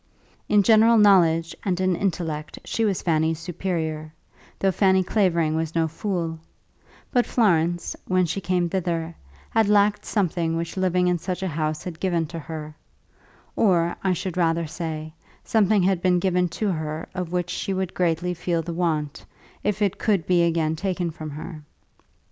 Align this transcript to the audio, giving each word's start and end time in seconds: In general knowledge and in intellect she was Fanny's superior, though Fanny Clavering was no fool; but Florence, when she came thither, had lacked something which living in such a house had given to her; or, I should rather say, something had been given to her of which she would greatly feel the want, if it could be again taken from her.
In 0.49 0.63
general 0.63 0.97
knowledge 0.97 1.55
and 1.63 1.79
in 1.79 1.95
intellect 1.95 2.57
she 2.65 2.83
was 2.85 3.03
Fanny's 3.03 3.37
superior, 3.37 4.11
though 4.57 4.71
Fanny 4.71 5.03
Clavering 5.03 5.55
was 5.55 5.75
no 5.75 5.87
fool; 5.87 6.39
but 7.11 7.27
Florence, 7.27 7.95
when 8.07 8.25
she 8.25 8.41
came 8.41 8.67
thither, 8.67 9.15
had 9.51 9.69
lacked 9.69 10.03
something 10.03 10.57
which 10.57 10.75
living 10.75 11.07
in 11.07 11.19
such 11.19 11.43
a 11.43 11.47
house 11.47 11.83
had 11.83 11.99
given 11.99 12.25
to 12.25 12.39
her; 12.39 12.75
or, 13.55 13.95
I 14.03 14.13
should 14.13 14.37
rather 14.37 14.65
say, 14.65 15.13
something 15.43 15.83
had 15.83 16.01
been 16.01 16.17
given 16.17 16.49
to 16.57 16.71
her 16.71 17.07
of 17.13 17.31
which 17.31 17.51
she 17.51 17.71
would 17.71 17.93
greatly 17.93 18.33
feel 18.33 18.63
the 18.63 18.73
want, 18.73 19.23
if 19.63 19.83
it 19.83 19.99
could 19.99 20.25
be 20.25 20.41
again 20.41 20.75
taken 20.75 21.11
from 21.11 21.29
her. 21.29 21.61